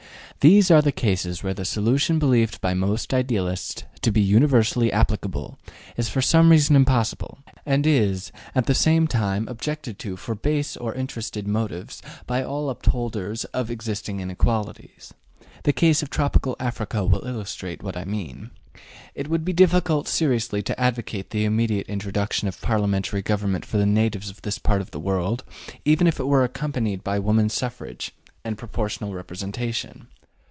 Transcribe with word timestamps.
These 0.43 0.71
are 0.71 0.81
the 0.81 0.91
cases 0.91 1.43
where 1.43 1.53
the 1.53 1.65
solution 1.65 2.17
believed 2.17 2.61
by 2.61 2.73
most 2.73 3.13
idealists 3.13 3.83
to 4.01 4.11
be 4.11 4.21
universally 4.23 4.91
applicable 4.91 5.59
is 5.97 6.09
for 6.09 6.19
some 6.19 6.49
reason 6.49 6.75
impossible, 6.75 7.37
and 7.63 7.85
is, 7.85 8.31
at 8.55 8.65
the 8.65 8.73
same 8.73 9.05
time, 9.05 9.47
objected 9.47 9.99
to 9.99 10.17
for 10.17 10.33
base 10.33 10.75
or 10.75 10.95
interested 10.95 11.47
motives 11.47 12.01
by 12.25 12.41
all 12.43 12.71
upholders 12.71 13.45
of 13.53 13.69
existing 13.69 14.19
inequalities. 14.19 15.13
The 15.61 15.73
case 15.73 16.01
of 16.01 16.09
Tropical 16.09 16.55
Africa 16.59 17.05
will 17.05 17.27
illustrate 17.27 17.83
what 17.83 17.95
I 17.95 18.03
mean. 18.03 18.49
It 19.13 19.29
would 19.29 19.45
be 19.45 19.53
difficult 19.53 20.07
seriously 20.07 20.63
to 20.63 20.79
advocate 20.79 21.29
the 21.29 21.45
immediate 21.45 21.85
introduction 21.87 22.47
of 22.47 22.59
parliamentary 22.61 23.21
government 23.21 23.63
for 23.63 23.77
the 23.77 23.85
natives 23.85 24.31
of 24.31 24.41
this 24.41 24.57
part 24.57 24.81
of 24.81 24.89
the 24.89 24.99
world, 24.99 25.43
even 25.85 26.07
if 26.07 26.19
it 26.19 26.25
were 26.25 26.43
accompanied 26.43 27.03
by 27.03 27.19
women's 27.19 27.53
suffrage 27.53 28.09
and 28.43 28.57
proportional 28.57 29.13
representation. 29.13 30.07